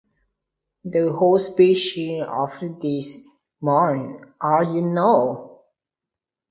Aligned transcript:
The 0.83 1.13
host 1.13 1.51
species 1.51 2.23
of 2.27 2.59
this 2.81 3.19
moth 3.61 4.23
are 4.41 4.63
unknown. 4.63 5.59